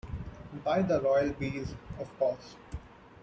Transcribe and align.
By 0.63 0.81
the 0.81 0.99
royal 0.99 1.29
bees, 1.33 1.75
of 1.99 2.17
course. 2.17 2.55